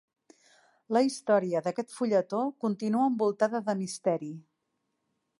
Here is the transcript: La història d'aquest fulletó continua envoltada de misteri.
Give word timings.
La 0.95 1.01
història 1.07 1.59
d'aquest 1.67 1.93
fulletó 1.97 2.39
continua 2.65 3.09
envoltada 3.11 3.61
de 3.67 3.75
misteri. 3.83 4.31